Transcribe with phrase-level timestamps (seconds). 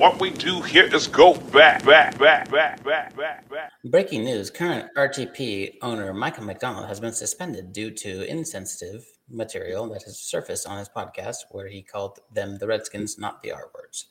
[0.00, 3.70] What we do here is go back, back, back, back, back, back, back.
[3.84, 10.04] Breaking news current RTP owner Michael McDonald has been suspended due to insensitive material that
[10.04, 14.06] has surfaced on his podcast where he called them the Redskins, not the R words.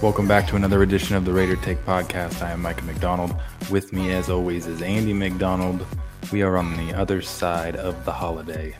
[0.00, 2.40] Welcome back to another edition of the Raider Take Podcast.
[2.40, 3.34] I am Micah McDonald.
[3.68, 5.84] With me, as always, is Andy McDonald.
[6.30, 8.76] We are on the other side of the holiday.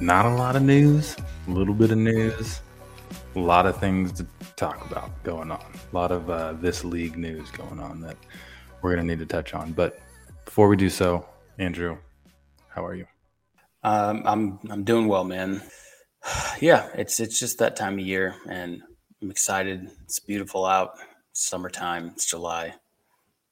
[0.00, 1.16] Not a lot of news,
[1.46, 2.62] a little bit of news,
[3.36, 5.62] a lot of things to talk about going on.
[5.62, 8.16] A lot of uh, this league news going on that
[8.82, 9.72] we're going to need to touch on.
[9.72, 10.00] But
[10.44, 11.28] before we do so,
[11.60, 11.96] Andrew,
[12.70, 13.06] how are you?
[13.84, 15.62] Um, I'm I'm doing well, man.
[16.60, 18.82] Yeah, it's it's just that time of year, and
[19.24, 19.90] I'm excited.
[20.02, 20.98] It's beautiful out.
[21.32, 22.08] Summertime.
[22.08, 22.74] It's July.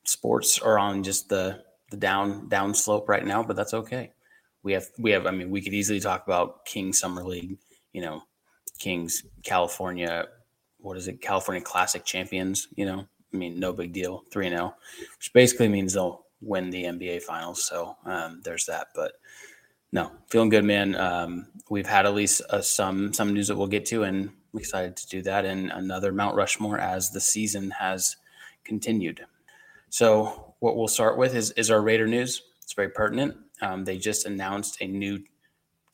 [0.04, 4.12] Sports are on just the the down down slope right now, but that's okay.
[4.62, 5.24] We have we have.
[5.26, 7.56] I mean, we could easily talk about King Summer League.
[7.94, 8.22] You know,
[8.78, 10.26] Kings California.
[10.76, 11.22] What is it?
[11.22, 12.68] California Classic champions.
[12.74, 14.24] You know, I mean, no big deal.
[14.30, 14.74] Three and zero,
[15.16, 17.64] which basically means they'll win the NBA finals.
[17.64, 18.88] So um, there's that.
[18.94, 19.12] But
[19.90, 20.94] no, feeling good, man.
[20.96, 24.58] Um, we've had at least uh, some some news that we'll get to, and I'm
[24.58, 28.16] excited to do that and another Mount Rushmore as the season has
[28.64, 29.24] continued.
[29.88, 32.42] So, what we'll start with is, is our Raider news.
[32.62, 33.36] It's very pertinent.
[33.60, 35.22] Um, they just announced a new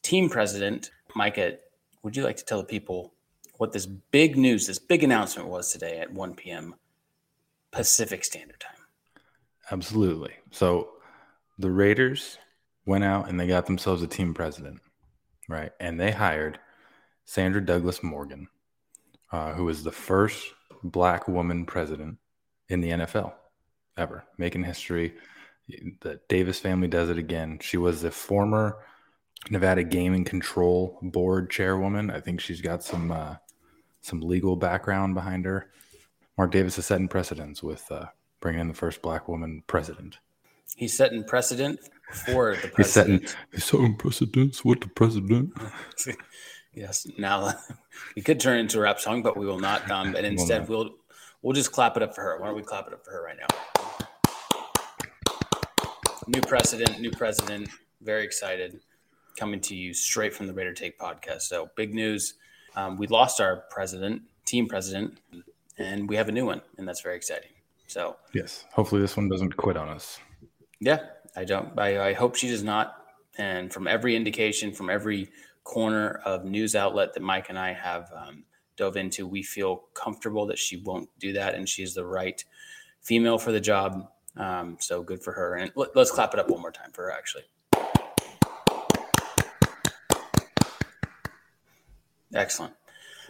[0.02, 0.90] team president.
[1.14, 1.56] Micah,
[2.02, 3.12] would you like to tell the people
[3.56, 6.74] what this big news, this big announcement was today at 1 p.m.
[7.70, 8.86] Pacific Standard Time?
[9.70, 10.32] Absolutely.
[10.50, 10.90] So,
[11.58, 12.38] the Raiders
[12.86, 14.80] went out and they got themselves a team president,
[15.48, 15.72] right?
[15.80, 16.58] And they hired
[17.28, 18.48] Sandra Douglas Morgan,
[19.32, 22.16] uh, who was the first black woman president
[22.70, 23.34] in the NFL
[23.98, 25.12] ever, making history.
[26.00, 27.58] The Davis family does it again.
[27.60, 28.78] She was the former
[29.50, 32.10] Nevada Gaming Control Board chairwoman.
[32.10, 33.36] I think she's got some uh,
[34.00, 35.70] some legal background behind her.
[36.38, 38.06] Mark Davis is setting precedents with uh,
[38.40, 40.16] bringing in the first black woman president.
[40.76, 41.78] He's setting precedent
[42.24, 42.76] for the president.
[42.76, 43.20] He's setting,
[43.52, 45.52] he's setting precedents with the president.
[46.74, 47.06] Yes.
[47.18, 47.52] Now
[48.16, 49.90] we could turn into a rap song, but we will not.
[49.90, 50.94] Um, and instead, we'll
[51.42, 52.38] we'll just clap it up for her.
[52.38, 53.46] Why don't we clap it up for her right now?
[56.26, 57.68] New president, new president.
[58.02, 58.80] Very excited.
[59.36, 61.42] Coming to you straight from the Raider Take podcast.
[61.42, 62.34] So big news.
[62.76, 65.18] Um, we lost our president, team president,
[65.78, 67.50] and we have a new one, and that's very exciting.
[67.86, 70.18] So yes, hopefully this one doesn't quit on us.
[70.80, 71.00] Yeah,
[71.34, 71.78] I don't.
[71.78, 72.94] I, I hope she does not.
[73.38, 75.30] And from every indication, from every
[75.68, 78.42] corner of news outlet that Mike and I have um,
[78.78, 82.42] dove into, we feel comfortable that she won't do that, and she's the right
[83.02, 84.08] female for the job.
[84.38, 85.56] Um, so good for her.
[85.56, 87.42] And let, us clap it up one more time for her, actually.
[92.34, 92.72] Excellent.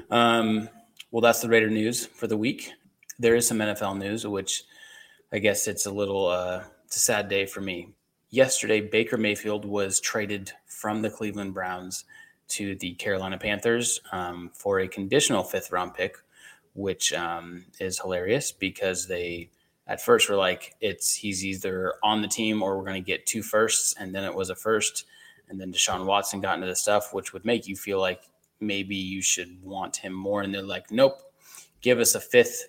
[0.09, 0.69] Um,
[1.11, 2.71] well, that's the Raider news for the week.
[3.19, 4.63] There is some NFL news, which
[5.33, 7.89] I guess it's a little uh, it's a sad day for me.
[8.31, 12.05] Yesterday, Baker Mayfield was traded from the Cleveland Browns
[12.49, 16.17] to the Carolina Panthers um, for a conditional fifth round pick,
[16.75, 19.51] which um, is hilarious because they
[19.87, 23.27] at first were like, it's he's either on the team or we're going to get
[23.27, 25.07] two firsts, and then it was a first,
[25.49, 28.23] and then Deshaun Watson got into the stuff, which would make you feel like
[28.61, 31.23] maybe you should want him more, and they're like, nope,
[31.81, 32.69] give us a fifth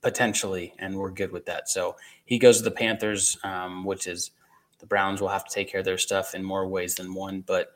[0.00, 1.68] potentially, and we're good with that.
[1.68, 4.30] So he goes to the Panthers, um, which is
[4.78, 7.42] the Browns will have to take care of their stuff in more ways than one,
[7.46, 7.72] but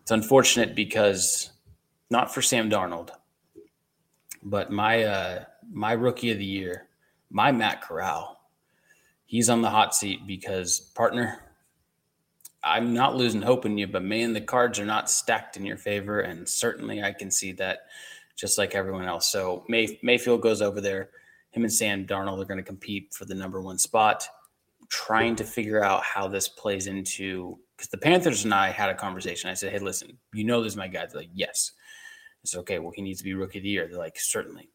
[0.00, 1.52] it's unfortunate because
[2.10, 3.10] not for Sam Darnold,
[4.42, 6.88] but my uh, my rookie of the year,
[7.30, 8.40] my Matt Corral,
[9.24, 11.38] he's on the hot seat because partner,
[12.62, 15.76] I'm not losing hope in you, but man, the cards are not stacked in your
[15.76, 17.86] favor, and certainly I can see that,
[18.36, 19.30] just like everyone else.
[19.30, 21.10] So May, Mayfield goes over there.
[21.50, 24.26] Him and Sam Darnold are going to compete for the number one spot.
[24.88, 28.94] Trying to figure out how this plays into because the Panthers and I had a
[28.94, 29.50] conversation.
[29.50, 31.72] I said, "Hey, listen, you know this is my guy." They're like, "Yes."
[32.44, 32.78] It's okay.
[32.78, 33.88] Well, he needs to be rookie of the year.
[33.88, 34.70] They're like, "Certainly."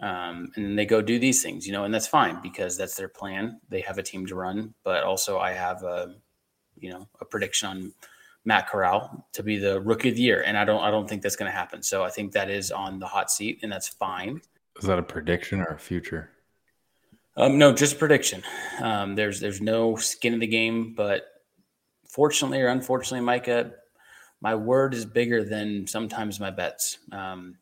[0.00, 3.08] Um, and they go do these things, you know, and that's fine because that's their
[3.08, 3.60] plan.
[3.68, 6.16] They have a team to run, but also I have a,
[6.78, 7.92] you know, a prediction on
[8.46, 11.22] Matt Corral to be the rookie of the year, and I don't, I don't think
[11.22, 11.82] that's going to happen.
[11.82, 14.40] So I think that is on the hot seat, and that's fine.
[14.80, 16.30] Is that a prediction or a future?
[17.36, 18.42] Um, no, just a prediction.
[18.80, 21.26] Um, there's there's no skin in the game, but
[22.12, 23.72] fortunately or unfortunately, Micah,
[24.40, 27.56] my word is bigger than sometimes my bets, um,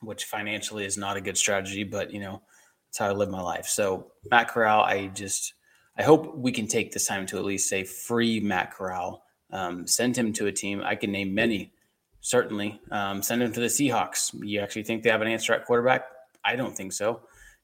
[0.00, 2.42] which financially is not a good strategy, but you know,
[2.86, 3.66] that's how I live my life.
[3.66, 5.54] So Matt Corral, I just
[5.96, 9.22] I hope we can take this time to at least say free Matt Corral.
[9.52, 10.82] Um, send him to a team.
[10.84, 11.72] I can name many,
[12.20, 12.80] certainly.
[12.90, 14.34] Um, send him to the Seahawks.
[14.42, 16.06] You actually think they have an answer at quarterback?
[16.44, 17.20] I don't think so.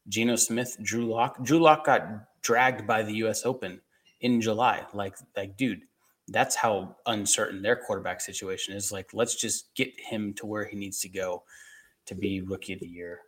[0.08, 1.42] Geno Smith, Drew Lock.
[1.42, 2.02] Drew Lock got
[2.42, 3.44] dragged by the U.S.
[3.44, 3.80] Open
[4.20, 4.86] in July.
[4.92, 5.82] Like, like, dude,
[6.30, 8.92] that's how uncertain their quarterback situation is.
[8.92, 11.42] Like, let's just get him to where he needs to go
[12.06, 13.20] to be rookie of the year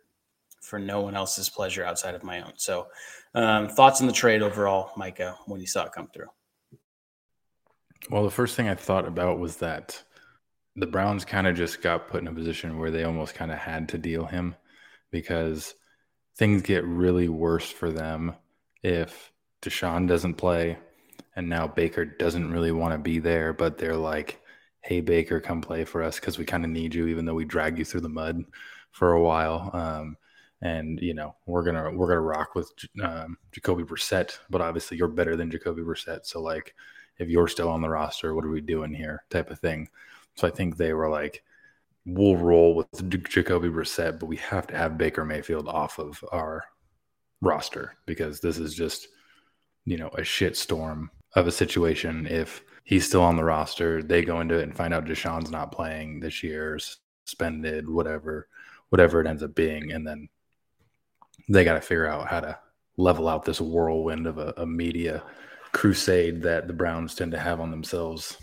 [0.61, 2.53] for no one else's pleasure outside of my own.
[2.55, 2.87] So,
[3.35, 6.29] um, thoughts on the trade overall, Micah, when you saw it come through?
[8.09, 10.01] Well, the first thing I thought about was that
[10.75, 13.57] the Browns kind of just got put in a position where they almost kind of
[13.57, 14.55] had to deal him
[15.11, 15.75] because
[16.37, 18.33] things get really worse for them
[18.81, 20.77] if Deshaun doesn't play
[21.35, 24.39] and now Baker doesn't really want to be there, but they're like,
[24.81, 27.45] hey, Baker, come play for us because we kind of need you, even though we
[27.45, 28.43] drag you through the mud
[28.91, 29.69] for a while.
[29.73, 30.17] Um,
[30.61, 32.71] and you know we're gonna we're gonna rock with
[33.03, 36.25] um, Jacoby Brissett, but obviously you're better than Jacoby Brissett.
[36.25, 36.73] So like,
[37.17, 39.23] if you're still on the roster, what are we doing here?
[39.29, 39.89] Type of thing.
[40.35, 41.43] So I think they were like,
[42.05, 46.63] we'll roll with Jacoby Brissett, but we have to have Baker Mayfield off of our
[47.41, 49.09] roster because this is just
[49.85, 52.27] you know a shit storm of a situation.
[52.27, 55.71] If he's still on the roster, they go into it and find out Deshaun's not
[55.71, 56.79] playing this year,
[57.25, 58.47] suspended, whatever,
[58.89, 60.29] whatever it ends up being, and then
[61.49, 62.57] they got to figure out how to
[62.97, 65.23] level out this whirlwind of a, a, media
[65.71, 68.37] crusade that the Browns tend to have on themselves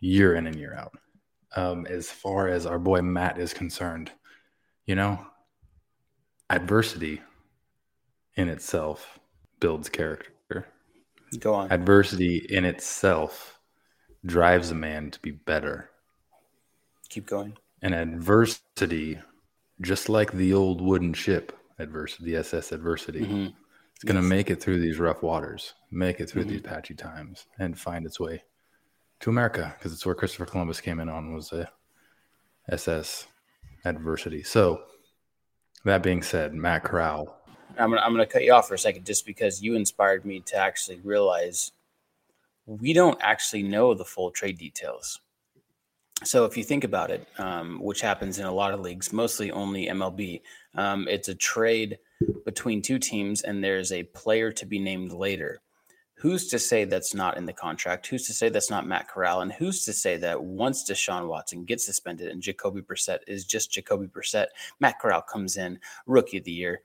[0.00, 0.96] year in and year out.
[1.56, 4.12] Um, as far as our boy Matt is concerned,
[4.84, 5.26] you know,
[6.48, 7.20] adversity
[8.36, 9.18] in itself
[9.58, 10.35] builds character.
[11.38, 11.72] Go on.
[11.72, 13.58] Adversity in itself
[14.24, 15.90] drives a man to be better.
[17.08, 17.56] Keep going.
[17.82, 19.18] And adversity,
[19.80, 23.20] just like the old wooden ship, adversity, the SS adversity.
[23.20, 23.48] Mm-hmm.
[23.94, 24.30] It's going to yes.
[24.30, 26.52] make it through these rough waters, make it through mm-hmm.
[26.52, 28.42] these patchy times, and find its way
[29.20, 31.70] to America because it's where Christopher Columbus came in on was a
[32.70, 33.26] SS
[33.84, 34.42] adversity.
[34.42, 34.82] So,
[35.84, 37.35] that being said, Matt Corral.
[37.78, 40.40] I'm gonna, I'm gonna cut you off for a second just because you inspired me
[40.46, 41.72] to actually realize
[42.66, 45.20] we don't actually know the full trade details.
[46.24, 49.50] So if you think about it, um, which happens in a lot of leagues, mostly
[49.50, 50.40] only MLB,
[50.74, 51.98] um, it's a trade
[52.44, 55.60] between two teams, and there's a player to be named later.
[56.14, 58.06] Who's to say that's not in the contract?
[58.06, 59.42] Who's to say that's not Matt Corral?
[59.42, 63.70] And who's to say that once Deshaun Watson gets suspended and Jacoby Brissett is just
[63.70, 64.46] Jacoby Brissett,
[64.80, 66.80] Matt Corral comes in, rookie of the year,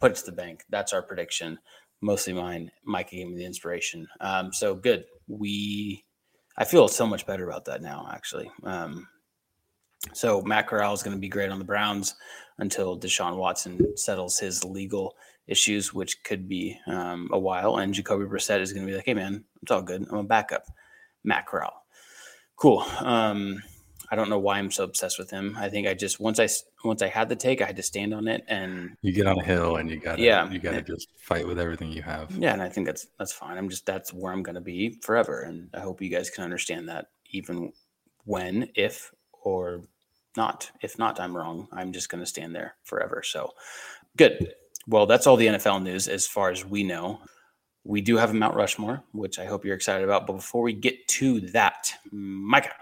[0.00, 0.64] put it to the bank.
[0.70, 1.58] That's our prediction.
[2.00, 2.70] Mostly mine.
[2.84, 4.08] Mike gave me the inspiration.
[4.20, 5.04] Um, so good.
[5.28, 6.04] We,
[6.56, 8.50] I feel so much better about that now, actually.
[8.64, 9.06] Um,
[10.14, 12.14] so Matt Corral is going to be great on the Browns
[12.58, 15.14] until Deshaun Watson settles his legal
[15.46, 17.76] issues, which could be um, a while.
[17.76, 20.06] And Jacoby Brissett is going to be like, "Hey, man, it's all good.
[20.10, 20.64] I'm a backup."
[21.22, 21.84] Matt Corral,
[22.56, 22.84] cool.
[23.00, 23.62] Um,
[24.10, 25.56] I don't know why I'm so obsessed with him.
[25.58, 26.48] I think I just once I
[26.84, 28.44] once I had the take, I had to stand on it.
[28.48, 31.46] And you get on a hill, and you got yeah, you got to just fight
[31.46, 32.30] with everything you have.
[32.36, 33.56] Yeah, and I think that's that's fine.
[33.56, 36.44] I'm just that's where I'm going to be forever, and I hope you guys can
[36.44, 37.06] understand that.
[37.32, 37.72] Even
[38.24, 39.12] when, if,
[39.42, 39.82] or
[40.36, 40.70] not.
[40.80, 41.68] If not, I'm wrong.
[41.72, 43.22] I'm just going to stand there forever.
[43.22, 43.52] So
[44.16, 44.54] good.
[44.86, 47.20] Well, that's all the NFL news as far as we know.
[47.84, 50.26] We do have a Mount Rushmore, which I hope you're excited about.
[50.26, 52.74] But before we get to that, Micah,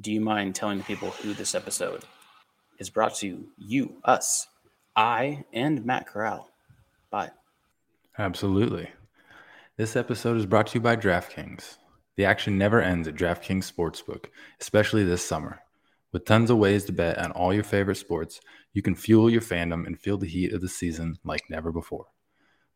[0.00, 2.04] do you mind telling the people who this episode
[2.78, 4.46] is brought to you, us,
[4.96, 6.48] I, and Matt Corral?
[7.10, 7.30] Bye.
[8.18, 8.90] Absolutely.
[9.76, 11.76] This episode is brought to you by DraftKings.
[12.16, 14.26] The action never ends at DraftKings Sportsbook,
[14.60, 15.60] especially this summer.
[16.12, 18.40] With tons of ways to bet on all your favorite sports,
[18.74, 22.06] you can fuel your fandom and feel the heat of the season like never before.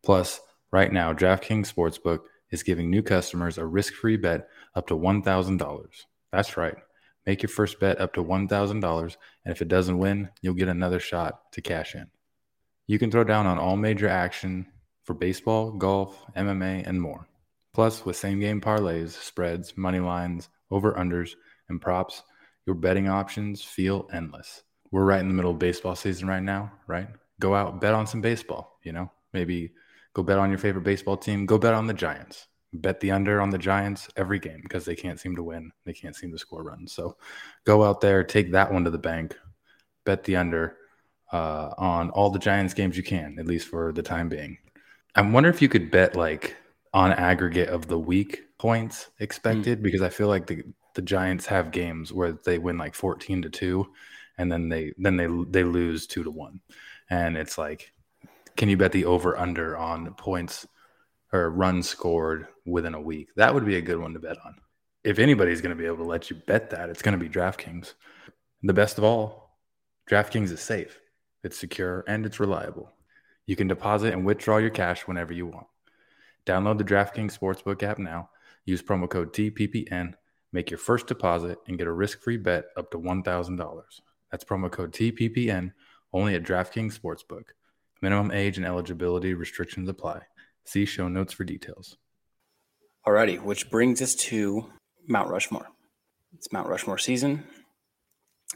[0.03, 0.39] Plus,
[0.71, 2.19] right now, DraftKings Sportsbook
[2.49, 5.87] is giving new customers a risk free bet up to $1,000.
[6.31, 6.75] That's right.
[7.27, 10.99] Make your first bet up to $1,000, and if it doesn't win, you'll get another
[10.99, 12.07] shot to cash in.
[12.87, 14.65] You can throw down on all major action
[15.03, 17.27] for baseball, golf, MMA, and more.
[17.73, 21.31] Plus, with same game parlays, spreads, money lines, over unders,
[21.67, 22.23] and props,
[22.65, 24.63] your betting options feel endless.
[24.91, 27.09] We're right in the middle of baseball season right now, right?
[27.41, 29.11] Go out, bet on some baseball, you know?
[29.33, 29.73] Maybe
[30.13, 32.47] go bet on your favorite baseball team, go bet on the Giants.
[32.73, 35.71] Bet the under on the Giants every game because they can't seem to win.
[35.85, 36.91] They can't seem to score runs.
[36.91, 37.17] So
[37.65, 39.37] go out there, take that one to the bank,
[40.05, 40.77] bet the under
[41.31, 44.57] uh, on all the Giants games you can, at least for the time being.
[45.15, 46.55] I wonder if you could bet like
[46.93, 49.83] on aggregate of the week points expected mm.
[49.83, 53.49] because I feel like the the Giants have games where they win like 14 to
[53.51, 53.87] 2
[54.39, 56.59] and then they then they they lose 2 to 1.
[57.09, 57.93] And it's like
[58.55, 60.67] can you bet the over under on points
[61.33, 63.29] or runs scored within a week?
[63.35, 64.55] That would be a good one to bet on.
[65.03, 67.29] If anybody's going to be able to let you bet that, it's going to be
[67.29, 67.93] DraftKings.
[68.63, 69.57] The best of all,
[70.09, 70.99] DraftKings is safe.
[71.43, 72.91] It's secure and it's reliable.
[73.45, 75.67] You can deposit and withdraw your cash whenever you want.
[76.45, 78.29] Download the DraftKings Sportsbook app now.
[78.65, 80.13] Use promo code TPPN,
[80.51, 83.83] make your first deposit, and get a risk free bet up to $1,000.
[84.31, 85.71] That's promo code TPPN
[86.11, 87.43] only at DraftKings Sportsbook.
[88.01, 90.21] Minimum age and eligibility restrictions apply.
[90.67, 91.95] See show notes for details.
[93.07, 94.65] Alrighty, which brings us to
[95.07, 95.67] Mount Rushmore.
[96.33, 97.45] It's Mount Rushmore season.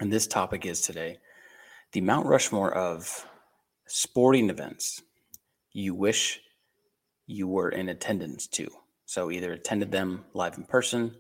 [0.02, 1.20] And this topic is today
[1.94, 3.26] the Mount Rushmore of
[3.88, 5.02] sporting events
[5.72, 6.42] you wish
[7.28, 8.70] you were in attendance to.
[9.06, 11.16] So either attended them live in person,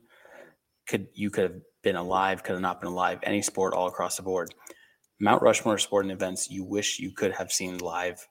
[0.89, 4.17] could you could have been alive, could have not been alive, any sport all across
[4.17, 4.53] the board.
[5.21, 8.27] Mount Rushmore sporting events you wish you could have seen live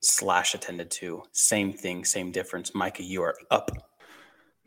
[0.00, 1.22] slash attended to.
[1.32, 2.74] Same thing, same difference.
[2.74, 3.70] Micah, you are up.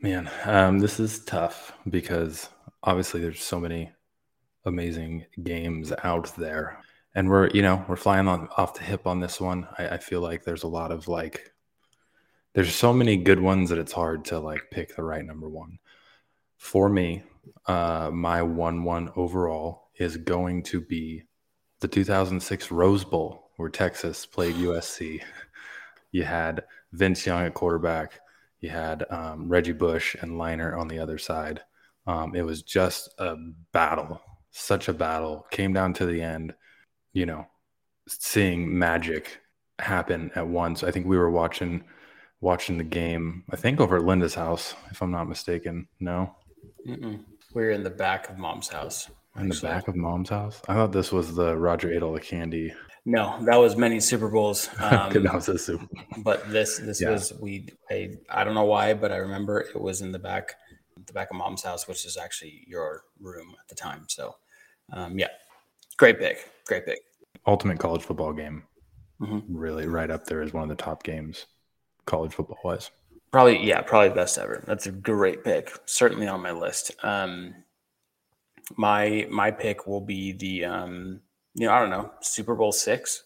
[0.00, 2.48] Man, um, this is tough because
[2.82, 3.92] obviously there's so many
[4.64, 6.80] amazing games out there.
[7.14, 9.68] And we're, you know, we're flying on off the hip on this one.
[9.78, 11.52] I, I feel like there's a lot of like
[12.54, 15.78] there's so many good ones that it's hard to like pick the right number one.
[16.56, 17.22] For me,
[17.66, 21.22] uh, my one one overall is going to be
[21.80, 25.22] the 2006 Rose Bowl where Texas played USC.
[26.10, 28.20] You had Vince Young at quarterback.
[28.60, 31.62] You had um, Reggie Bush and Leinart on the other side.
[32.06, 33.36] Um, it was just a
[33.72, 34.20] battle
[34.52, 35.46] such a battle.
[35.50, 36.54] Came down to the end,
[37.12, 37.46] you know,
[38.06, 39.40] seeing magic
[39.78, 40.84] happen at once.
[40.84, 41.84] I think we were watching
[42.40, 43.44] watching the game.
[43.50, 45.88] I think over at Linda's house, if I'm not mistaken.
[45.98, 46.34] No,
[46.86, 47.24] Mm-mm.
[47.54, 49.10] we're in the back of Mom's house.
[49.36, 50.60] In the back of Mom's house.
[50.68, 52.72] I thought this was the Roger ate all the candy.
[53.04, 54.68] No, that was many Super Bowls.
[54.78, 56.22] Um, was Super Bowl.
[56.22, 57.10] But this this yeah.
[57.10, 57.68] was we.
[57.90, 60.54] I I don't know why, but I remember it was in the back
[61.06, 64.04] the back of Mom's house, which is actually your room at the time.
[64.08, 64.36] So
[64.92, 65.28] um, yeah,
[65.96, 66.48] great pick.
[66.66, 67.00] Great pick.
[67.46, 68.64] Ultimate college football game.
[69.20, 69.56] Mm-hmm.
[69.56, 71.46] Really, right up there is one of the top games
[72.06, 72.90] college football wise.
[73.30, 74.62] Probably, yeah, probably best ever.
[74.66, 75.72] That's a great pick.
[75.86, 76.92] Certainly on my list.
[77.02, 77.54] Um,
[78.76, 81.20] my my pick will be the um,
[81.54, 83.24] you know I don't know Super Bowl six.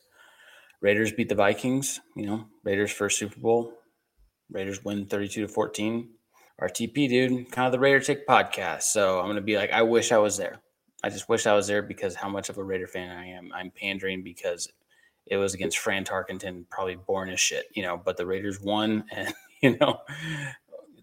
[0.81, 2.01] Raiders beat the Vikings.
[2.15, 3.73] You know Raiders first Super Bowl.
[4.51, 6.11] Raiders win thirty two to fourteen.
[6.61, 8.85] RTP dude, kind of the Raider Take podcast.
[8.85, 10.61] So I'm gonna be like, I wish I was there.
[11.05, 13.53] I just wish I was there because how much of a Raider fan I am.
[13.53, 14.69] I'm pandering because
[15.27, 18.01] it was against Fran Tarkenton, probably born as shit, you know.
[18.03, 20.01] But the Raiders won, and you know,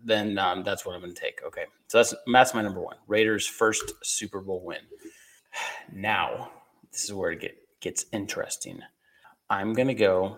[0.04, 1.42] then um, that's what I'm going to take.
[1.46, 2.98] Okay, so that's that's my number one.
[3.08, 4.80] Raiders' first Super Bowl win.
[5.96, 6.50] Now,
[6.94, 8.80] this is where it get, gets interesting.
[9.50, 10.38] I'm going to go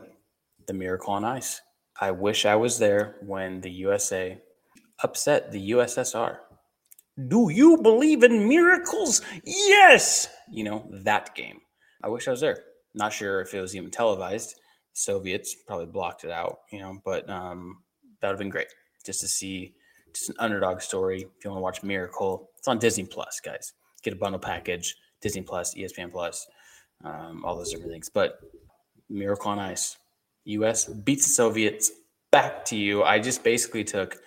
[0.65, 1.61] the Miracle on Ice.
[2.01, 4.41] I wish I was there when the USA
[5.03, 6.37] upset the USSR.
[7.27, 9.21] Do you believe in miracles?
[9.45, 10.27] Yes.
[10.51, 11.59] You know, that game.
[12.03, 12.57] I wish I was there.
[12.93, 14.55] Not sure if it was even televised.
[14.93, 17.83] Soviets probably blocked it out, you know, but um,
[18.19, 18.67] that would have been great
[19.05, 19.75] just to see
[20.13, 21.21] just an underdog story.
[21.21, 23.73] If you want to watch Miracle, it's on Disney Plus, guys.
[24.03, 26.45] Get a bundle package, Disney Plus, ESPN Plus,
[27.03, 28.09] um, all those different things.
[28.09, 28.39] But
[29.09, 29.97] Miracle on Ice,
[30.45, 31.91] US beats the Soviets.
[32.31, 33.03] Back to you.
[33.03, 34.17] I just basically took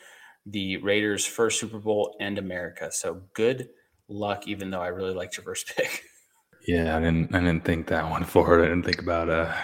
[0.47, 2.91] the Raiders' first Super Bowl and America.
[2.91, 3.69] So good
[4.09, 6.03] luck, even though I really liked your first pick.
[6.67, 7.35] Yeah, I didn't.
[7.35, 8.63] I didn't think that one forward.
[8.63, 9.55] I didn't think about uh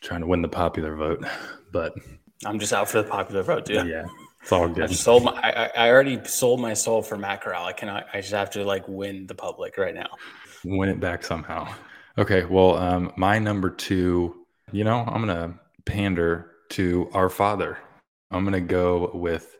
[0.00, 1.24] trying to win the popular vote,
[1.72, 1.92] but
[2.44, 3.88] I'm just out for the popular vote, dude.
[3.88, 4.04] Yeah,
[4.42, 4.84] it's all good.
[4.84, 5.32] I've sold my.
[5.32, 7.66] I, I already sold my soul for Matt Corral.
[7.66, 8.06] I cannot.
[8.12, 10.08] I just have to like win the public right now.
[10.66, 11.72] Win it back somehow.
[12.18, 12.44] Okay.
[12.44, 14.34] Well, um, my number two.
[14.72, 17.78] You know, I'm gonna pander to our father.
[18.30, 19.56] I'm gonna go with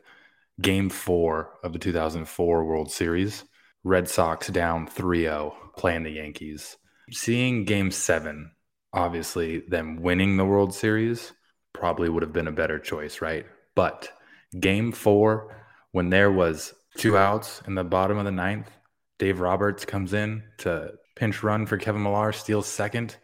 [0.61, 3.43] game four of the 2004 World Series.
[3.83, 6.75] Red Sox down 3 0 playing the Yankees.
[7.11, 8.51] Seeing game seven,
[8.91, 11.31] obviously, them winning the World Series
[11.73, 13.45] probably would have been a better choice, right?
[13.75, 14.09] But
[14.59, 15.55] game four,
[15.91, 18.69] when there was two outs in the bottom of the ninth,
[19.19, 23.17] Dave Roberts comes in to pinch run for Kevin Millar, steals second.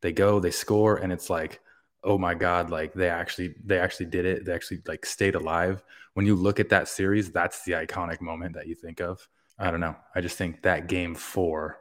[0.00, 1.60] They go, they score, and it's like,
[2.04, 4.44] oh my god like they actually they actually did it.
[4.44, 5.82] They actually like stayed alive.
[6.14, 9.26] When you look at that series that's the iconic moment that you think of.
[9.58, 9.96] I don't know.
[10.14, 11.78] I just think that game four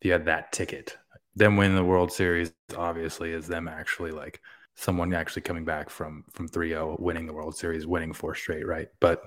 [0.00, 0.96] if you had that ticket
[1.36, 4.40] them winning the world series obviously is them actually like
[4.74, 8.88] someone actually coming back from from 3-0 winning the world series winning four straight right?
[9.00, 9.22] But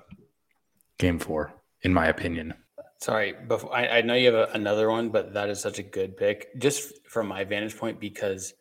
[0.97, 2.53] game four in my opinion
[3.01, 6.17] Sorry, before I, I know you have another one, but that is such a good
[6.17, 8.53] pick, just from my vantage point, because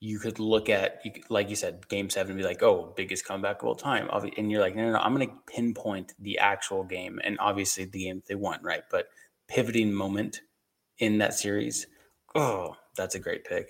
[0.00, 3.26] you could look at, you could, like you said, Game Seven, be like, "Oh, biggest
[3.26, 4.08] comeback of all time,"
[4.38, 7.84] and you're like, "No, no, no I'm going to pinpoint the actual game, and obviously
[7.84, 9.08] the game they won, right?" But
[9.48, 10.40] pivoting moment
[10.98, 11.86] in that series,
[12.34, 13.68] oh, that's a great pick.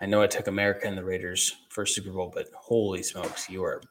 [0.00, 3.62] I know I took America and the Raiders for Super Bowl, but holy smokes, you
[3.62, 3.82] are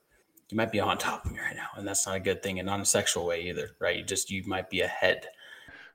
[0.49, 2.59] you might be on top of me right now, and that's not a good thing,
[2.59, 3.97] and not in a sexual way either, right?
[3.97, 5.27] You just you might be ahead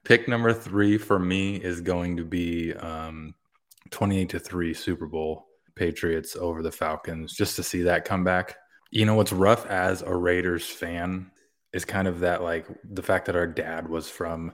[0.04, 3.35] Pick number three for me is going to be um,
[3.90, 8.56] 28 to 3 Super Bowl Patriots over the Falcons, just to see that come back.
[8.90, 11.30] You know, what's rough as a Raiders fan
[11.73, 14.52] is kind of that like the fact that our dad was from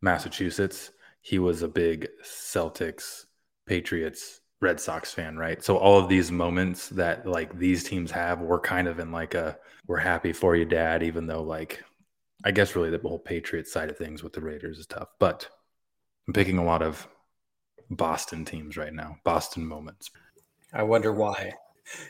[0.00, 0.90] Massachusetts.
[1.20, 3.24] He was a big Celtics,
[3.66, 5.62] Patriots, Red Sox fan, right?
[5.62, 9.34] So all of these moments that like these teams have, we're kind of in like
[9.34, 11.84] a we're happy for you, dad, even though like
[12.46, 15.48] I guess really the whole Patriots side of things with the Raiders is tough, but
[16.28, 17.08] I'm picking a lot of
[17.90, 20.12] Boston teams right now, Boston moments.
[20.72, 21.54] I wonder why.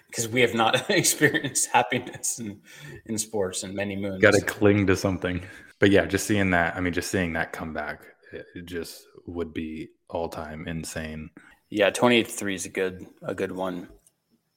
[0.09, 2.61] Because we have not experienced happiness in,
[3.07, 4.21] in sports in many moons.
[4.21, 5.43] Got to cling to something.
[5.79, 9.55] But yeah, just seeing that, I mean, just seeing that come back, it just would
[9.55, 11.31] be all time insane.
[11.71, 13.89] Yeah, 28 3 is a good a good one.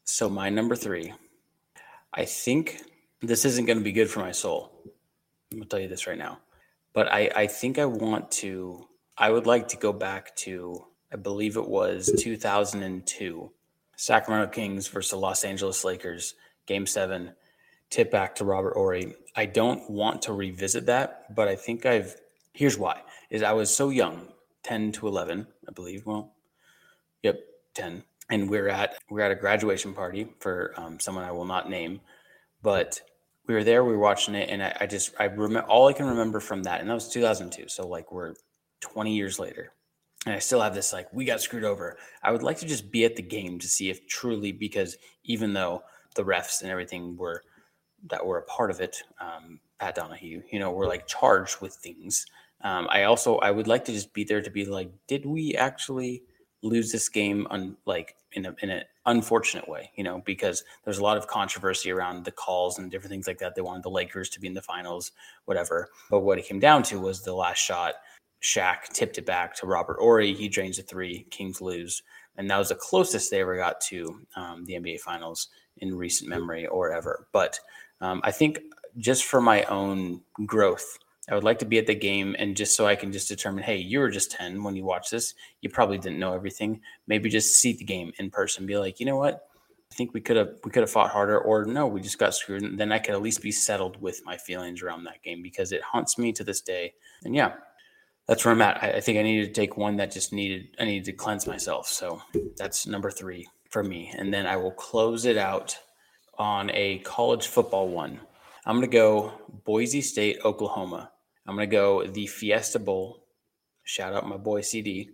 [0.03, 1.13] So my number three,
[2.13, 2.81] I think
[3.21, 4.73] this isn't going to be good for my soul.
[5.51, 6.39] I'm gonna tell you this right now.
[6.93, 8.87] But I, I think I want to
[9.17, 13.51] I would like to go back to I believe it was 2002
[13.95, 16.35] Sacramento Kings versus the Los Angeles Lakers,
[16.67, 17.33] game seven,
[17.89, 19.15] tip back to Robert Horry.
[19.35, 22.15] I don't want to revisit that, but I think I've
[22.53, 24.27] here's why is I was so young,
[24.63, 26.05] 10 to 11, I believe.
[26.05, 26.33] Well,
[27.23, 27.39] yep,
[27.73, 28.03] 10.
[28.29, 32.01] And we're at we're at a graduation party for um, someone I will not name,
[32.61, 33.01] but
[33.49, 35.93] we were there, we were watching it, and I, I just I remember all I
[35.93, 37.67] can remember from that, and that was 2002.
[37.67, 38.35] So like we're
[38.81, 39.73] 20 years later,
[40.27, 41.97] and I still have this like we got screwed over.
[42.21, 45.53] I would like to just be at the game to see if truly because even
[45.53, 45.81] though
[46.13, 47.41] the refs and everything were
[48.11, 51.73] that were a part of it, um, Pat Donahue, you know, were like charged with
[51.73, 52.27] things.
[52.61, 55.55] Um, I also I would like to just be there to be like, did we
[55.55, 56.21] actually
[56.61, 60.99] lose this game on like in a in an unfortunate way, you know, because there's
[60.99, 63.55] a lot of controversy around the calls and different things like that.
[63.55, 65.11] They wanted the Lakers to be in the finals,
[65.45, 65.89] whatever.
[66.09, 67.95] But what it came down to was the last shot.
[68.41, 70.33] Shaq tipped it back to Robert Horry.
[70.33, 71.25] He drains a three.
[71.29, 72.03] Kings lose,
[72.37, 76.29] and that was the closest they ever got to um, the NBA Finals in recent
[76.29, 77.27] memory or ever.
[77.33, 77.59] But
[78.01, 78.59] um, I think
[78.97, 80.97] just for my own growth
[81.29, 83.63] I would like to be at the game and just so I can just determine,
[83.63, 85.35] hey, you were just 10 when you watched this.
[85.61, 86.81] You probably didn't know everything.
[87.07, 88.65] Maybe just see the game in person.
[88.65, 89.47] Be like, you know what?
[89.91, 92.35] I think we could have we could have fought harder, or no, we just got
[92.35, 92.61] screwed.
[92.61, 95.71] And then I could at least be settled with my feelings around that game because
[95.71, 96.93] it haunts me to this day.
[97.25, 97.53] And yeah,
[98.27, 98.83] that's where I'm at.
[98.83, 101.47] I, I think I needed to take one that just needed I needed to cleanse
[101.47, 101.87] myself.
[101.87, 102.21] So
[102.55, 104.13] that's number three for me.
[104.15, 105.77] And then I will close it out
[106.37, 108.19] on a college football one.
[108.65, 109.33] I'm to go
[109.65, 111.11] Boise State, Oklahoma.
[111.49, 113.25] I'm going to go the Fiesta Bowl.
[113.83, 115.09] Shout out my boy CD,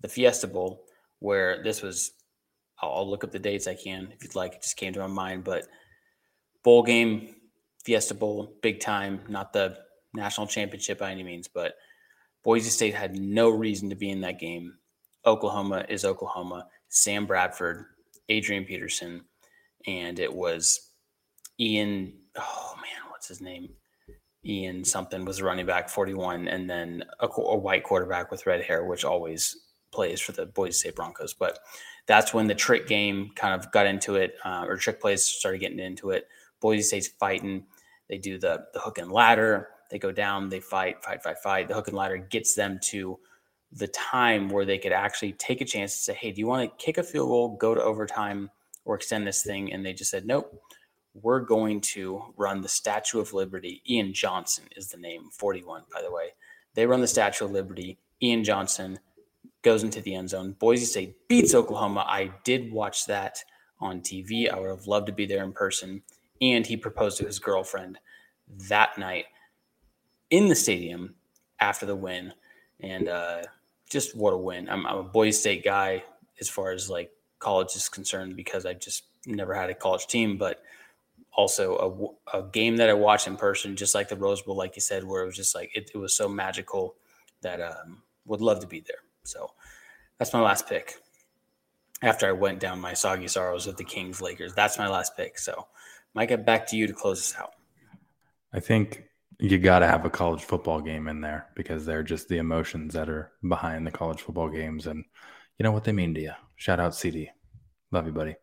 [0.00, 0.84] the Fiesta Bowl,
[1.20, 2.10] where this was.
[2.82, 4.54] I'll, I'll look up the dates I can if you'd like.
[4.54, 5.66] It just came to my mind, but
[6.64, 7.36] bowl game,
[7.84, 9.20] Fiesta Bowl, big time.
[9.28, 9.78] Not the
[10.14, 11.74] national championship by any means, but
[12.42, 14.74] Boise State had no reason to be in that game.
[15.24, 16.66] Oklahoma is Oklahoma.
[16.88, 17.84] Sam Bradford,
[18.28, 19.24] Adrian Peterson,
[19.86, 20.90] and it was
[21.60, 22.14] Ian.
[22.34, 23.68] Oh man, what's his name?
[24.44, 28.84] Ian something was running back 41, and then a, a, white quarterback with red hair,
[28.84, 29.56] which always
[29.90, 31.34] plays for the Boise State Broncos.
[31.34, 31.58] But
[32.06, 35.58] that's when the trick game kind of got into it, uh, or trick plays started
[35.58, 36.28] getting into it.
[36.60, 37.64] Boise State's fighting.
[38.08, 39.68] They do the the hook and ladder.
[39.90, 40.48] They go down.
[40.48, 41.68] They fight, fight, fight, fight.
[41.68, 43.18] The hook and ladder gets them to
[43.72, 46.70] the time where they could actually take a chance to say, "Hey, do you want
[46.70, 48.50] to kick a field goal, go to overtime,
[48.84, 50.62] or extend this thing?" And they just said, "Nope."
[51.22, 53.82] We're going to run the Statue of Liberty.
[53.88, 56.30] Ian Johnson is the name, 41, by the way.
[56.74, 57.98] They run the Statue of Liberty.
[58.22, 58.98] Ian Johnson
[59.62, 60.54] goes into the end zone.
[60.58, 62.04] Boise State beats Oklahoma.
[62.06, 63.42] I did watch that
[63.80, 64.52] on TV.
[64.52, 66.02] I would have loved to be there in person.
[66.40, 67.98] And he proposed to his girlfriend
[68.68, 69.26] that night
[70.30, 71.14] in the stadium
[71.60, 72.32] after the win.
[72.80, 73.42] And uh,
[73.90, 74.68] just what a win.
[74.68, 76.04] I'm, I'm a Boise State guy
[76.40, 80.36] as far as like college is concerned because I just never had a college team,
[80.36, 80.62] but–
[81.38, 84.74] also a, a game that I watched in person, just like the Rose Bowl, like
[84.74, 86.96] you said, where it was just like it, it was so magical
[87.42, 88.98] that um, would love to be there.
[89.22, 89.52] So
[90.18, 90.96] that's my last pick.
[92.02, 95.38] After I went down my soggy sorrows with the Kings Lakers, that's my last pick.
[95.38, 95.68] So,
[96.12, 97.52] Micah, back to you to close this out.
[98.52, 99.04] I think
[99.38, 102.94] you got to have a college football game in there because they're just the emotions
[102.94, 105.04] that are behind the college football games and
[105.56, 106.32] you know what they mean to you.
[106.56, 107.30] Shout out CD.
[107.92, 108.34] Love you, buddy.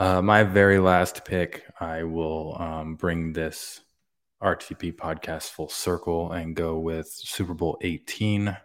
[0.00, 3.82] Uh, my very last pick, I will um, bring this
[4.42, 8.56] RTP podcast full circle and go with Super Bowl 18,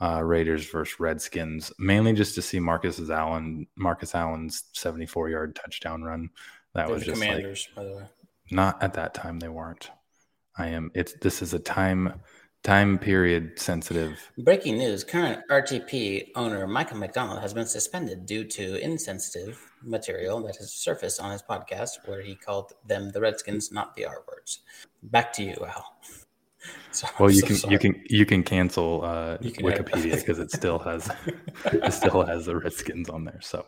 [0.00, 6.02] uh, Raiders versus Redskins, mainly just to see Marcus Allen, Marcus Allen's 74 yard touchdown
[6.02, 6.30] run.
[6.74, 8.04] That They're was the just Commanders, like by the way.
[8.50, 9.38] not at that time.
[9.38, 9.88] They weren't.
[10.58, 10.90] I am.
[10.96, 12.20] It's this is a time
[12.62, 14.30] time period sensitive.
[14.38, 20.56] Breaking news: Current RTP owner Michael McDonald has been suspended due to insensitive material that
[20.56, 24.60] has surfaced on his podcast, where he called them the Redskins, not the R words.
[25.02, 25.96] Back to you, Al.
[26.92, 27.72] So, Well, you so can sorry.
[27.72, 31.10] you can you can cancel uh, You can Wikipedia because it still has
[31.64, 33.40] it still has the Redskins on there.
[33.40, 33.66] So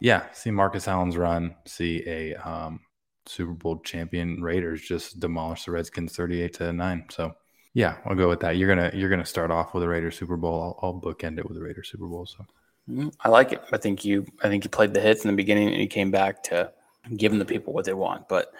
[0.00, 2.80] yeah, see Marcus Allen's run, see a um,
[3.26, 7.04] Super Bowl champion Raiders just demolish the Redskins thirty eight to nine.
[7.10, 7.34] So
[7.74, 8.56] yeah, I'll go with that.
[8.56, 10.78] You're gonna you're gonna start off with a Raiders Super Bowl.
[10.82, 12.26] I'll, I'll bookend it with a Raiders Super Bowl.
[12.26, 12.46] So
[12.88, 13.62] Mm, I like it.
[13.72, 14.26] I think you.
[14.42, 16.72] I think you played the hits in the beginning, and you came back to
[17.16, 18.28] giving the people what they want.
[18.28, 18.52] But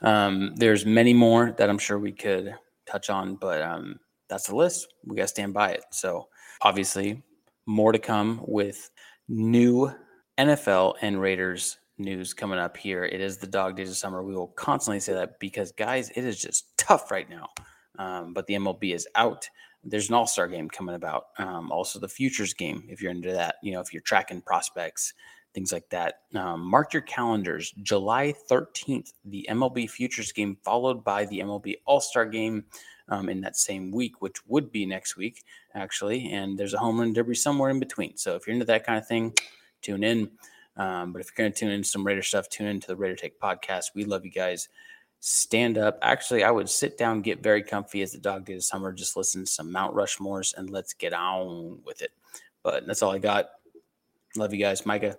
[0.00, 2.54] um, there's many more that I'm sure we could
[2.86, 3.36] touch on.
[3.36, 4.88] But um, that's the list.
[5.04, 5.84] We got to stand by it.
[5.90, 6.28] So
[6.60, 7.22] obviously,
[7.66, 8.90] more to come with
[9.28, 9.92] new
[10.38, 13.04] NFL and Raiders news coming up here.
[13.04, 14.22] It is the dog days of summer.
[14.22, 17.48] We will constantly say that because guys, it is just tough right now.
[17.98, 19.48] Um, but the MLB is out.
[19.84, 23.56] There's an all-star game coming about um, also the futures game if you're into that
[23.62, 25.14] you know if you're tracking prospects
[25.54, 26.20] things like that.
[26.34, 32.26] Um, mark your calendars july 13th the mlb futures game followed by the mlb all-star
[32.26, 32.64] game
[33.08, 37.00] um, in that same week which would be next week actually and there's a home
[37.00, 38.16] run derby somewhere in between.
[38.16, 39.34] So if you're into that kind of thing
[39.82, 40.30] tune in.
[40.76, 43.16] Um, but if you're going to tune in some raider stuff tune into the raider
[43.16, 43.86] take podcast.
[43.94, 44.68] We love you guys
[45.24, 45.98] stand up.
[46.02, 49.16] Actually, I would sit down, get very comfy as the dog did this summer, just
[49.16, 52.10] listen to some Mount Rushmores and let's get on with it.
[52.64, 53.50] But that's all I got.
[54.36, 54.84] Love you guys.
[54.84, 55.16] Micah,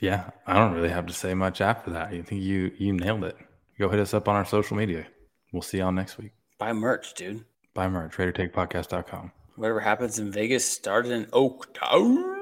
[0.00, 2.08] yeah, I don't really have to say much after that.
[2.08, 3.36] I think you you nailed it.
[3.78, 5.06] Go hit us up on our social media.
[5.52, 6.32] We'll see y'all next week.
[6.58, 7.44] buy merch, dude.
[7.74, 9.32] Buy merch, RaiderTakePodcast.com.
[9.56, 12.36] Whatever happens in Vegas started in Oaktown.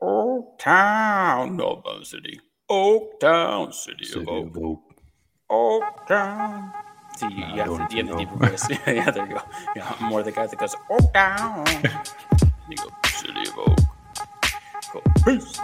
[0.00, 2.40] Oaktown, Bum City.
[2.70, 4.56] Oaktown, city, City of Oak.
[4.56, 4.87] of Oak.
[5.50, 6.72] Oh, all down.
[7.16, 8.68] See, you have to, you have the deeper voice.
[8.86, 9.42] yeah, there you go.
[9.74, 11.66] Yeah, I'm more the guy that goes oh, all down.
[12.68, 13.78] you go, city of oak.
[14.92, 15.58] Go, peace.